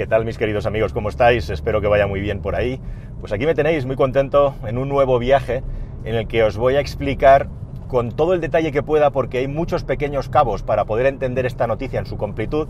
[0.00, 0.94] ¿Qué tal mis queridos amigos?
[0.94, 1.50] ¿Cómo estáis?
[1.50, 2.80] Espero que vaya muy bien por ahí.
[3.20, 5.62] Pues aquí me tenéis muy contento en un nuevo viaje
[6.04, 7.48] en el que os voy a explicar
[7.86, 11.66] con todo el detalle que pueda, porque hay muchos pequeños cabos para poder entender esta
[11.66, 12.66] noticia en su completud,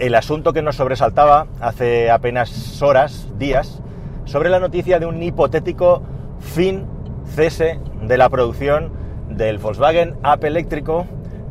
[0.00, 3.80] el asunto que nos sobresaltaba hace apenas horas, días,
[4.24, 6.02] sobre la noticia de un hipotético
[6.40, 6.84] fin,
[7.26, 8.90] cese de la producción
[9.30, 11.06] del Volkswagen Up eléctrico,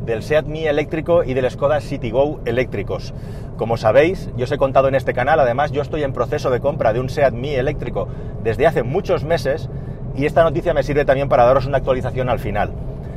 [0.06, 3.12] del Seat Mii eléctrico y del Skoda Citigo eléctricos.
[3.56, 6.60] Como sabéis, yo os he contado en este canal, además yo estoy en proceso de
[6.60, 8.08] compra de un Seat Mii eléctrico
[8.42, 9.68] desde hace muchos meses
[10.16, 12.72] y esta noticia me sirve también para daros una actualización al final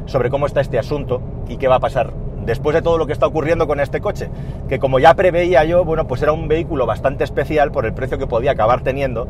[0.05, 2.11] sobre cómo está este asunto y qué va a pasar
[2.45, 4.29] después de todo lo que está ocurriendo con este coche,
[4.67, 8.17] que como ya preveía yo, bueno, pues era un vehículo bastante especial por el precio
[8.17, 9.27] que podía acabar teniendo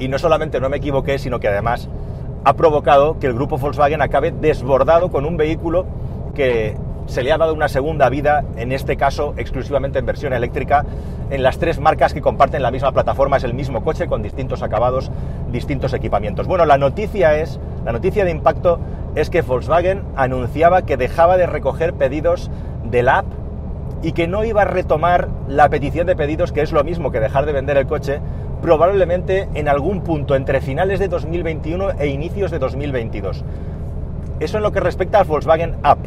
[0.00, 1.88] y no solamente no me equivoqué, sino que además
[2.44, 5.86] ha provocado que el grupo Volkswagen acabe desbordado con un vehículo
[6.34, 10.84] que se le ha dado una segunda vida, en este caso exclusivamente en versión eléctrica,
[11.30, 14.62] en las tres marcas que comparten la misma plataforma, es el mismo coche con distintos
[14.62, 15.10] acabados,
[15.50, 16.46] distintos equipamientos.
[16.46, 18.78] Bueno, la noticia es, la noticia de impacto
[19.14, 22.50] es que Volkswagen anunciaba que dejaba de recoger pedidos
[22.84, 23.26] del app
[24.02, 27.20] y que no iba a retomar la petición de pedidos, que es lo mismo que
[27.20, 28.20] dejar de vender el coche,
[28.60, 33.44] probablemente en algún punto entre finales de 2021 e inicios de 2022.
[34.38, 35.98] Eso en lo que respecta al Volkswagen App.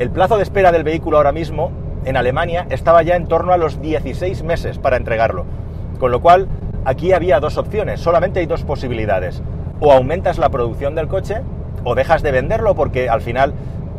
[0.00, 1.72] El plazo de espera del vehículo ahora mismo
[2.06, 5.44] en Alemania estaba ya en torno a los 16 meses para entregarlo.
[5.98, 6.48] Con lo cual,
[6.86, 9.42] aquí había dos opciones, solamente hay dos posibilidades.
[9.78, 11.42] O aumentas la producción del coche
[11.84, 13.52] o dejas de venderlo porque al final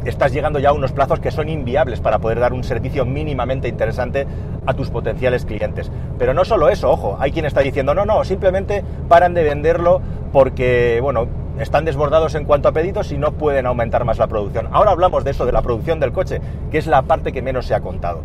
[0.03, 3.67] estás llegando ya a unos plazos que son inviables para poder dar un servicio mínimamente
[3.67, 4.25] interesante
[4.65, 5.91] a tus potenciales clientes.
[6.17, 10.01] Pero no solo eso, ojo, hay quien está diciendo, no, no, simplemente paran de venderlo
[10.33, 11.27] porque, bueno,
[11.61, 14.67] están desbordados en cuanto a pedidos y no pueden aumentar más la producción.
[14.71, 17.67] Ahora hablamos de eso, de la producción del coche, que es la parte que menos
[17.67, 18.21] se ha contado.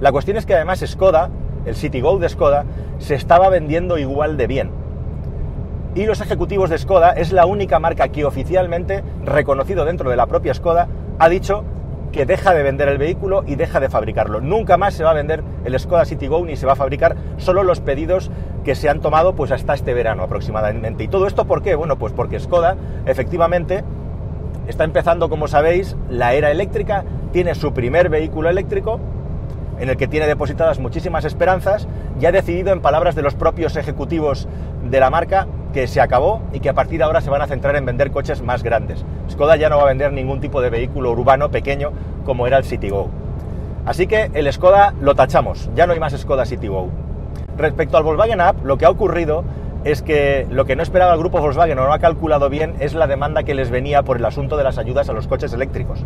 [0.00, 1.30] La cuestión es que además Skoda,
[1.66, 2.64] el Citigo de Skoda,
[2.98, 4.70] se estaba vendiendo igual de bien.
[5.94, 10.26] Y los ejecutivos de Skoda es la única marca que oficialmente, reconocido dentro de la
[10.26, 10.88] propia Skoda,
[11.18, 11.64] ha dicho
[12.12, 14.40] que deja de vender el vehículo y deja de fabricarlo.
[14.40, 17.62] Nunca más se va a vender el Skoda Citigo ni se va a fabricar solo
[17.62, 18.30] los pedidos
[18.64, 21.04] que se han tomado pues hasta este verano aproximadamente.
[21.04, 21.74] ¿Y todo esto por qué?
[21.74, 22.76] Bueno, pues porque Skoda
[23.06, 23.84] efectivamente
[24.66, 29.00] está empezando, como sabéis, la era eléctrica, tiene su primer vehículo eléctrico
[29.80, 31.88] en el que tiene depositadas muchísimas esperanzas
[32.20, 34.48] y ha decidido, en palabras de los propios ejecutivos
[34.82, 37.46] de la marca, que se acabó y que a partir de ahora se van a
[37.46, 39.04] centrar en vender coches más grandes.
[39.30, 41.92] Skoda ya no va a vender ningún tipo de vehículo urbano pequeño
[42.24, 43.08] como era el Citigo.
[43.86, 46.88] Así que el Skoda lo tachamos, ya no hay más Skoda Citigo.
[47.56, 49.44] Respecto al Volkswagen App, lo que ha ocurrido
[49.84, 52.94] es que lo que no esperaba el grupo Volkswagen o no ha calculado bien es
[52.94, 56.04] la demanda que les venía por el asunto de las ayudas a los coches eléctricos.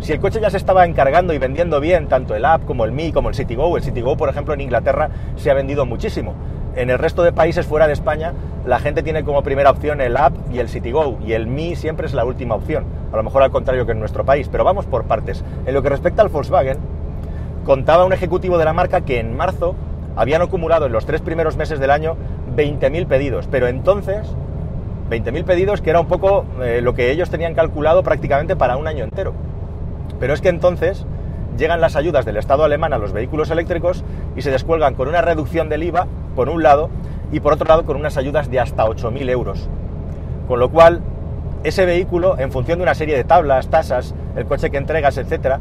[0.00, 2.92] Si el coche ya se estaba encargando y vendiendo bien, tanto el App como el
[2.92, 6.34] Mi, como el Citigo, el Citigo, por ejemplo, en Inglaterra se ha vendido muchísimo.
[6.78, 8.34] En el resto de países fuera de España,
[8.64, 12.06] la gente tiene como primera opción el App y el Citigo, y el Mi siempre
[12.06, 12.84] es la última opción.
[13.12, 15.42] A lo mejor al contrario que en nuestro país, pero vamos por partes.
[15.66, 16.78] En lo que respecta al Volkswagen,
[17.64, 19.74] contaba un ejecutivo de la marca que en marzo
[20.14, 22.16] habían acumulado en los tres primeros meses del año
[22.54, 24.28] 20.000 pedidos, pero entonces
[25.10, 28.86] 20.000 pedidos que era un poco eh, lo que ellos tenían calculado prácticamente para un
[28.86, 29.32] año entero.
[30.20, 31.04] Pero es que entonces
[31.58, 34.04] llegan las ayudas del Estado alemán a los vehículos eléctricos
[34.36, 36.88] y se descuelgan con una reducción del IVA, por un lado,
[37.32, 39.68] y por otro lado con unas ayudas de hasta 8.000 euros.
[40.46, 41.02] Con lo cual,
[41.64, 45.60] ese vehículo, en función de una serie de tablas, tasas, el coche que entregas, etcétera,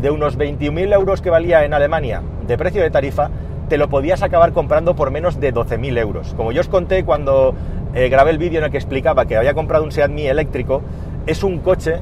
[0.00, 3.30] de unos 21.000 euros que valía en Alemania de precio de tarifa,
[3.68, 6.34] te lo podías acabar comprando por menos de 12.000 euros.
[6.34, 7.54] Como yo os conté cuando
[7.94, 10.82] eh, grabé el vídeo en el que explicaba que había comprado un Seat Mii eléctrico,
[11.26, 12.00] es un coche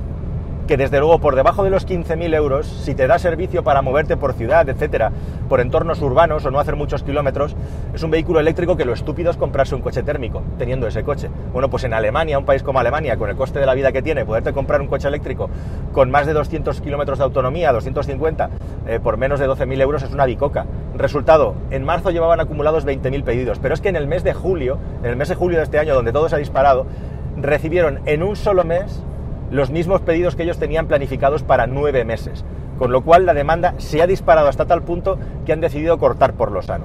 [0.66, 4.16] que desde luego por debajo de los 15.000 euros, si te da servicio para moverte
[4.16, 5.12] por ciudad, etcétera,
[5.49, 7.54] por entornos urbanos o no hacer muchos kilómetros,
[7.94, 11.31] es un vehículo eléctrico que lo estúpido es comprarse un coche térmico, teniendo ese coche.
[11.53, 14.03] Bueno, pues en Alemania, un país como Alemania, con el coste de la vida que
[14.03, 15.49] tiene, poderte comprar un coche eléctrico
[15.93, 18.50] con más de 200 kilómetros de autonomía, 250,
[18.88, 20.66] eh, por menos de 12.000 euros es una bicoca.
[20.97, 24.78] Resultado, en marzo llevaban acumulados 20.000 pedidos, pero es que en el mes de julio,
[25.03, 26.86] en el mes de julio de este año, donde todo se ha disparado,
[27.36, 29.03] recibieron en un solo mes
[29.51, 32.45] los mismos pedidos que ellos tenían planificados para nueve meses,
[32.78, 36.34] con lo cual la demanda se ha disparado hasta tal punto que han decidido cortar
[36.34, 36.84] por lo sano.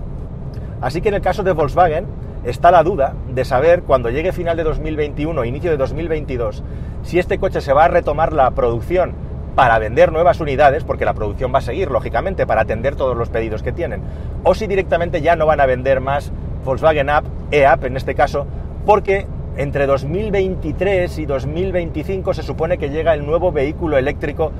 [0.82, 2.06] Así que en el caso de Volkswagen
[2.44, 6.64] está la duda de saber cuando llegue final de 2021, inicio de 2022,
[7.04, 9.14] si este coche se va a retomar la producción
[9.56, 13.30] para vender nuevas unidades, porque la producción va a seguir, lógicamente, para atender todos los
[13.30, 14.02] pedidos que tienen,
[14.44, 16.32] o si directamente ya no van a vender más
[16.64, 18.48] Volkswagen App, e-App en este caso,
[18.86, 24.52] porque entre 2023 y 2025 se supone que llega el nuevo vehículo eléctrico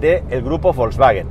[0.00, 1.26] del grupo Volkswagen.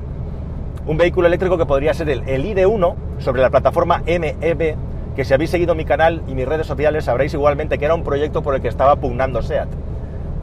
[0.88, 4.76] Un vehículo eléctrico que podría ser el, ID1 sobre la plataforma MEB,
[5.16, 8.04] que si habéis seguido mi canal y mis redes sociales sabréis igualmente que era un
[8.04, 9.70] proyecto por el que estaba pugnando SEAT.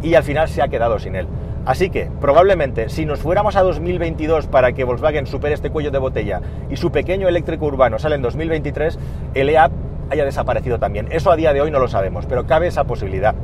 [0.02, 1.26] Y al final se ha quedado sin él.
[1.64, 5.98] Así que, probablemente, si nos fuéramos a 2022 para que Volkswagen supere este cuello de
[5.98, 6.40] botella
[6.70, 8.98] y su pequeño eléctrico urbano sale en 2023,
[9.34, 9.72] el EAP
[10.10, 11.08] haya desaparecido también.
[11.10, 13.34] Eso a día de hoy no lo sabemos, pero cabe esa posibilidad.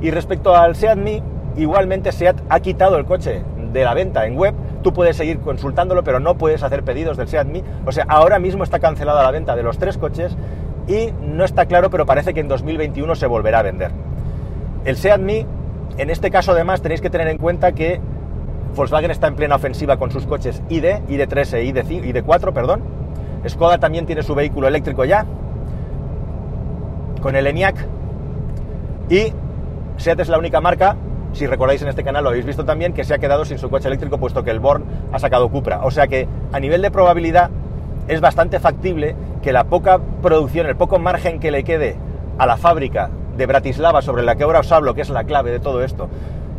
[0.00, 1.22] Y respecto al SEAT Me,
[1.56, 3.42] igualmente SEAT ha quitado el coche
[3.72, 4.54] de la venta en web.
[4.82, 7.62] Tú puedes seguir consultándolo, pero no puedes hacer pedidos del SEAT Me.
[7.84, 10.36] O sea, ahora mismo está cancelada la venta de los tres coches
[10.86, 13.90] y no está claro, pero parece que en 2021 se volverá a vender.
[14.84, 15.46] El SEAT Me,
[15.98, 18.00] en este caso además tenéis que tener en cuenta que
[18.74, 22.82] Volkswagen está en plena ofensiva con sus coches ID, ID3 e ID4, perdón.
[23.48, 25.26] Skoda también tiene su vehículo eléctrico ya,
[27.20, 27.86] con el ENIAC.
[29.08, 29.32] Y
[29.96, 30.96] SEAT es la única marca,
[31.32, 33.70] si recordáis en este canal lo habéis visto también, que se ha quedado sin su
[33.70, 35.80] coche eléctrico puesto que el Born ha sacado Cupra.
[35.84, 37.50] O sea que a nivel de probabilidad
[38.08, 41.96] es bastante factible que la poca producción, el poco margen que le quede
[42.38, 45.50] a la fábrica de Bratislava sobre la que ahora os hablo, que es la clave
[45.50, 46.08] de todo esto,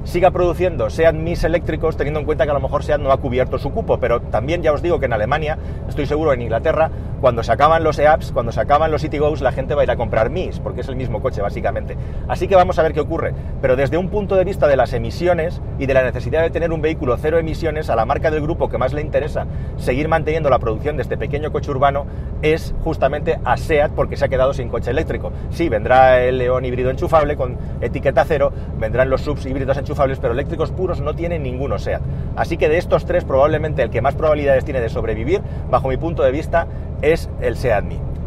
[0.03, 3.17] siga produciendo sean mis eléctricos, teniendo en cuenta que a lo mejor SEAT no ha
[3.17, 5.57] cubierto su cupo, pero también ya os digo que en Alemania,
[5.87, 6.89] estoy seguro en Inglaterra,
[7.21, 9.91] cuando se acaban los EAPs, cuando se acaban los CityGos, la gente va a ir
[9.91, 11.97] a comprar mis, porque es el mismo coche básicamente.
[12.27, 13.33] Así que vamos a ver qué ocurre.
[13.61, 16.71] Pero desde un punto de vista de las emisiones y de la necesidad de tener
[16.71, 19.47] un vehículo cero emisiones, a la marca del grupo que más le interesa
[19.77, 22.05] seguir manteniendo la producción de este pequeño coche urbano
[22.41, 25.31] es justamente a SEAT porque se ha quedado sin coche eléctrico.
[25.49, 29.88] Sí, vendrá el León híbrido enchufable con etiqueta cero, vendrán los subs híbridos enchufables,
[30.19, 32.01] pero eléctricos puros no tiene ninguno SEAT.
[32.35, 35.97] Así que de estos tres, probablemente el que más probabilidades tiene de sobrevivir, bajo mi
[35.97, 36.67] punto de vista,
[37.01, 37.85] es el Seat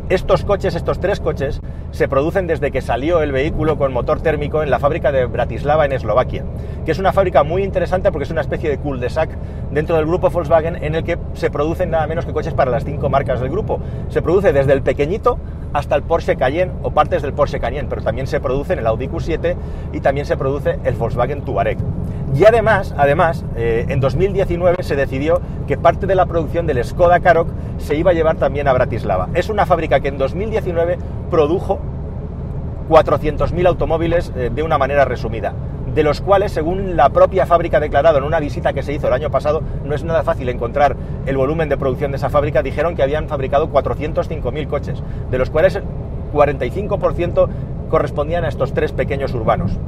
[0.09, 1.61] Estos coches, estos tres coches,
[1.93, 5.85] se producen desde que salió el vehículo con motor térmico en la fábrica de Bratislava
[5.85, 6.45] en Eslovaquia,
[6.85, 9.31] que es una fábrica muy interesante porque es una especie de cul-de-sac
[9.71, 12.85] dentro del grupo Volkswagen en el que se producen nada menos que coches para las
[12.85, 13.79] cinco marcas del grupo.
[14.09, 15.39] Se produce desde el pequeñito
[15.73, 18.87] hasta el Porsche Cayenne o partes del Porsche Cayenne, pero también se produce en el
[18.87, 19.57] Audi Q7
[19.93, 21.79] y también se produce el Volkswagen Touareg.
[22.35, 27.21] Y además, además eh, en 2019 se decidió que parte de la producción del Skoda
[27.21, 27.49] Karoq
[27.79, 29.29] se iba a llevar también a Bratislava.
[29.35, 30.99] Es una fábrica que en 2019
[31.31, 31.79] produjo
[32.89, 35.55] 400.000 automóviles eh, de una manera resumida,
[35.95, 39.13] de los cuales, según la propia fábrica declarado en una visita que se hizo el
[39.13, 40.97] año pasado, no es nada fácil encontrar
[41.27, 45.51] el volumen de producción de esa fábrica, dijeron que habían fabricado 405.000 coches, de los
[45.51, 45.85] cuales el
[46.33, 47.49] 45%
[47.91, 49.79] correspondían a estos tres pequeños urbanos.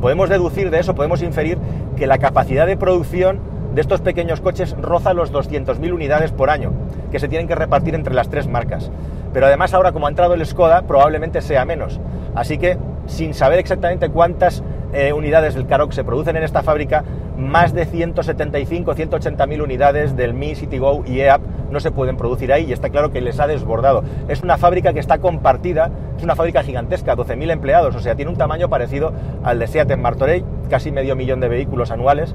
[0.00, 1.58] Podemos deducir de eso, podemos inferir
[1.96, 3.38] que la capacidad de producción
[3.74, 6.72] de estos pequeños coches roza los 200.000 unidades por año,
[7.10, 8.90] que se tienen que repartir entre las tres marcas.
[9.32, 12.00] Pero además ahora como ha entrado el Skoda, probablemente sea menos.
[12.34, 14.62] Así que, sin saber exactamente cuántas
[14.94, 17.04] eh, unidades del Karoq se producen en esta fábrica,
[17.36, 22.66] más de 175, 180.000 unidades del Mi, Go y EAP no se pueden producir ahí
[22.68, 24.04] y está claro que les ha desbordado.
[24.28, 28.30] Es una fábrica que está compartida, es una fábrica gigantesca, 12.000 empleados, o sea, tiene
[28.30, 29.12] un tamaño parecido
[29.42, 32.34] al de Seat en Martorell, casi medio millón de vehículos anuales,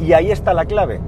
[0.00, 1.00] y ahí está la clave.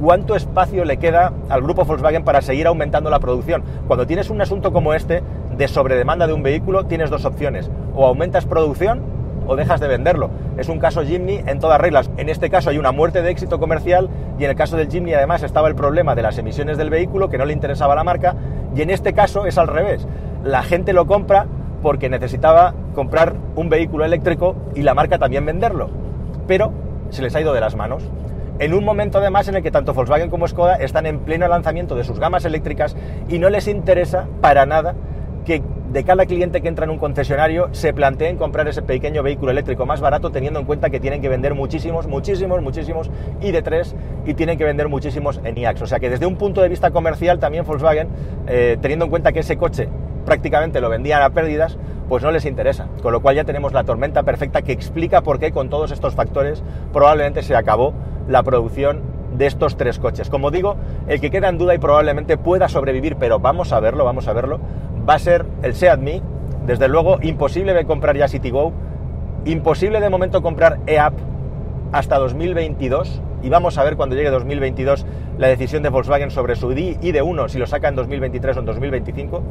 [0.00, 3.62] ¿Cuánto espacio le queda al grupo Volkswagen para seguir aumentando la producción?
[3.86, 5.22] Cuando tienes un asunto como este,
[5.56, 7.70] de sobredemanda de un vehículo, tienes dos opciones.
[7.94, 9.19] O aumentas producción
[9.50, 10.30] o dejas de venderlo.
[10.56, 12.08] Es un caso Jimny en todas reglas.
[12.16, 14.08] En este caso hay una muerte de éxito comercial
[14.38, 17.28] y en el caso del Jimny además estaba el problema de las emisiones del vehículo
[17.28, 18.36] que no le interesaba a la marca
[18.76, 20.06] y en este caso es al revés.
[20.44, 21.48] La gente lo compra
[21.82, 25.90] porque necesitaba comprar un vehículo eléctrico y la marca también venderlo.
[26.46, 26.72] Pero
[27.08, 28.04] se les ha ido de las manos
[28.60, 31.96] en un momento además en el que tanto Volkswagen como Skoda están en pleno lanzamiento
[31.96, 32.94] de sus gamas eléctricas
[33.28, 34.94] y no les interesa para nada
[35.44, 39.50] que de cada cliente que entra en un concesionario se planteen comprar ese pequeño vehículo
[39.50, 43.94] eléctrico más barato teniendo en cuenta que tienen que vender muchísimos, muchísimos, muchísimos ID3
[44.24, 45.82] y tienen que vender muchísimos ENIACs.
[45.82, 48.08] O sea que desde un punto de vista comercial también Volkswagen,
[48.46, 49.88] eh, teniendo en cuenta que ese coche
[50.24, 51.76] prácticamente lo vendían a pérdidas,
[52.08, 52.86] pues no les interesa.
[53.02, 56.14] Con lo cual ya tenemos la tormenta perfecta que explica por qué con todos estos
[56.14, 57.94] factores probablemente se acabó
[58.28, 59.02] la producción
[59.36, 60.28] de estos tres coches.
[60.28, 60.76] Como digo,
[61.08, 64.32] el que queda en duda y probablemente pueda sobrevivir, pero vamos a verlo, vamos a
[64.32, 64.60] verlo,
[65.08, 66.22] va a ser el Seat Me.
[66.66, 68.72] Desde luego, imposible de comprar ya CityGo,
[69.44, 71.14] imposible de momento comprar EAP
[71.92, 75.06] hasta 2022 y vamos a ver cuando llegue 2022
[75.38, 79.42] la decisión de Volkswagen sobre su ID1 si lo saca en 2023 o en 2025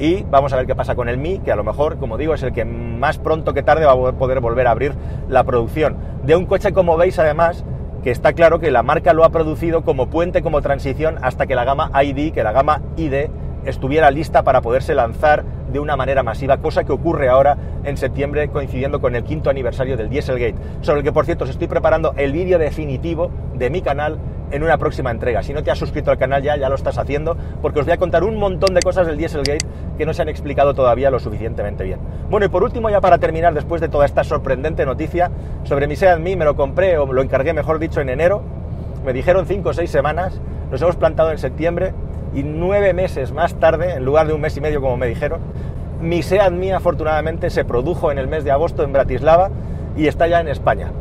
[0.00, 2.32] y vamos a ver qué pasa con el Mi, que a lo mejor, como digo,
[2.32, 4.94] es el que más pronto que tarde va a poder volver a abrir
[5.28, 5.98] la producción.
[6.24, 7.66] De un coche, como veis, además,
[8.02, 11.54] que está claro que la marca lo ha producido como puente, como transición, hasta que
[11.54, 13.28] la gama ID, que la gama ID
[13.64, 18.48] estuviera lista para poderse lanzar de una manera masiva, cosa que ocurre ahora en septiembre
[18.48, 22.12] coincidiendo con el quinto aniversario del Dieselgate, sobre el que por cierto os estoy preparando
[22.16, 24.18] el vídeo definitivo de mi canal
[24.50, 25.42] en una próxima entrega.
[25.42, 27.92] Si no te has suscrito al canal ya, ya lo estás haciendo, porque os voy
[27.92, 29.64] a contar un montón de cosas del Dieselgate
[29.96, 32.00] que no se han explicado todavía lo suficientemente bien.
[32.28, 35.30] Bueno, y por último, ya para terminar, después de toda esta sorprendente noticia
[35.64, 38.42] sobre mi Seat me lo compré, o lo encargué, mejor dicho, en enero,
[39.04, 40.40] me dijeron 5 o 6 semanas,
[40.70, 41.92] nos hemos plantado en septiembre,
[42.34, 45.40] y nueve meses más tarde, en lugar de un mes y medio como me dijeron,
[46.00, 49.50] mi Seat Mii afortunadamente se produjo en el mes de agosto en Bratislava
[49.96, 50.92] y está ya en España.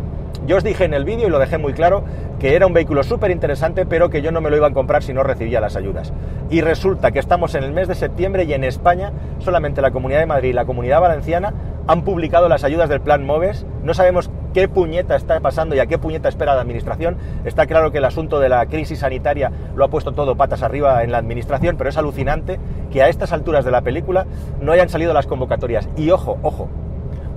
[0.45, 2.03] Yo os dije en el vídeo y lo dejé muy claro
[2.39, 5.03] que era un vehículo súper interesante, pero que yo no me lo iba a comprar
[5.03, 6.13] si no recibía las ayudas.
[6.50, 10.21] Y resulta que estamos en el mes de septiembre y en España solamente la Comunidad
[10.21, 11.53] de Madrid y la Comunidad Valenciana
[11.88, 13.65] han publicado las ayudas del Plan MOVES.
[13.83, 17.18] No sabemos qué puñeta está pasando y a qué puñeta espera la Administración.
[17.46, 21.03] Está claro que el asunto de la crisis sanitaria lo ha puesto todo patas arriba
[21.03, 22.60] en la Administración, pero es alucinante
[22.91, 24.25] que a estas alturas de la película
[24.62, 25.88] no hayan salido las convocatorias.
[25.96, 26.70] Y ojo, ojo,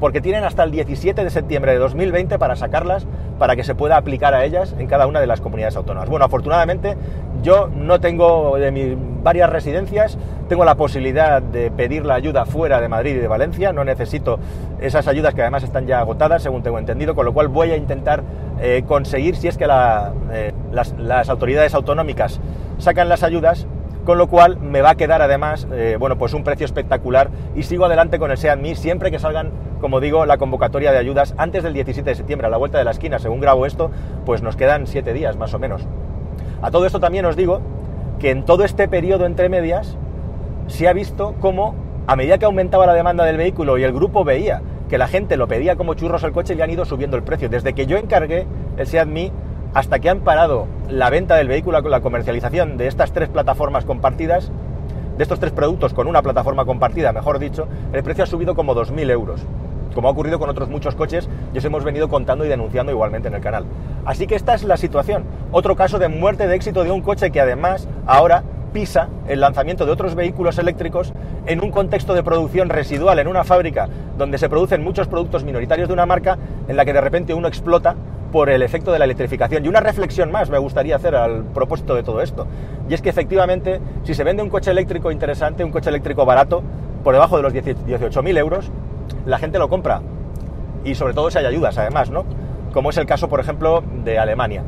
[0.00, 3.07] porque tienen hasta el 17 de septiembre de 2020 para sacarlas,
[3.38, 6.09] para que se pueda aplicar a ellas en cada una de las comunidades autónomas.
[6.09, 6.97] Bueno, afortunadamente
[7.42, 12.81] yo no tengo de mis varias residencias, tengo la posibilidad de pedir la ayuda fuera
[12.81, 14.38] de Madrid y de Valencia, no necesito
[14.81, 17.76] esas ayudas que además están ya agotadas, según tengo entendido, con lo cual voy a
[17.76, 18.23] intentar
[18.61, 22.41] eh, conseguir, si es que eh, las, autoridades autonómicas
[22.79, 23.67] sacan las ayudas,
[24.05, 27.62] con lo cual me va a quedar además, eh, bueno, pues un precio espectacular y
[27.62, 31.35] sigo adelante con el SEAT Me siempre que salgan, como digo, la convocatoria de ayudas
[31.38, 33.93] antes del 17 de septiembre, a la vuelta de la esquina, según grabo esto,
[34.26, 35.87] pues nos quedan siete días más o menos.
[36.62, 37.61] A todo esto también os digo
[38.23, 39.97] que en todo este periodo entre medias
[40.69, 41.75] se ha visto cómo
[42.07, 45.37] a medida que aumentaba la demanda del vehículo y el grupo veía que la gente
[45.37, 47.49] lo pedía como churros al coche, le han ido subiendo el precio.
[47.49, 49.33] Desde que yo encargué el SEAT Me
[49.75, 54.52] hasta que han parado la venta del vehículo, la comercialización de estas tres plataformas compartidas,
[55.17, 58.76] de estos tres productos con una plataforma compartida, mejor dicho, el precio ha subido como
[58.76, 59.41] 2.000 euros.
[59.94, 63.28] Como ha ocurrido con otros muchos coches, y os hemos venido contando y denunciando igualmente
[63.28, 63.64] en el canal.
[64.04, 65.25] Así que esta es la situación.
[65.50, 69.84] Otro caso de muerte de éxito de un coche que además ahora pisa el lanzamiento
[69.87, 71.12] de otros vehículos eléctricos
[71.46, 75.88] en un contexto de producción residual, en una fábrica donde se producen muchos productos minoritarios
[75.88, 77.94] de una marca, en la que de repente uno explota
[78.32, 79.64] por el efecto de la electrificación.
[79.64, 82.46] Y una reflexión más me gustaría hacer al propósito de todo esto.
[82.88, 86.62] Y es que efectivamente, si se vende un coche eléctrico interesante, un coche eléctrico barato,
[87.04, 88.70] por debajo de los 18.000 euros,
[89.26, 90.00] la gente lo compra.
[90.85, 92.25] Y sobre todo si hay ayudas, además, ¿no?
[92.73, 94.62] Como es el caso, por ejemplo, de Alemania.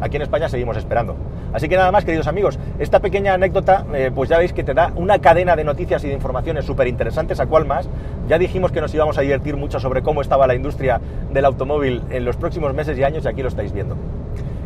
[0.00, 1.16] Aquí en España seguimos esperando.
[1.52, 4.74] Así que nada más, queridos amigos, esta pequeña anécdota, eh, pues ya veis que te
[4.74, 7.88] da una cadena de noticias y de informaciones súper interesantes, a cual más.
[8.28, 11.00] Ya dijimos que nos íbamos a divertir mucho sobre cómo estaba la industria
[11.32, 13.96] del automóvil en los próximos meses y años y aquí lo estáis viendo.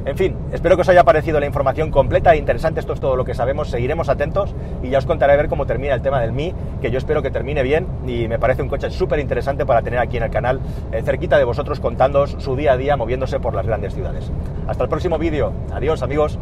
[0.04, 2.80] En fin, espero que os haya parecido la información completa e interesante.
[2.80, 3.68] Esto es todo lo que sabemos.
[3.68, 6.90] Seguiremos atentos y ya os contaré a ver cómo termina el tema del Mi, que
[6.90, 10.16] yo espero que termine bien y me parece un coche súper interesante para tener aquí
[10.16, 13.66] en el canal, eh, cerquita de vosotros, contándoos su día a día moviéndose por las
[13.66, 14.32] grandes ciudades.
[14.66, 15.52] Hasta el próximo vídeo.
[15.72, 16.38] Adiós, amigos.